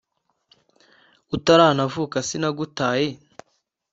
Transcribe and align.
utaranavuka 1.35 2.17
sinagutaye 2.27 3.07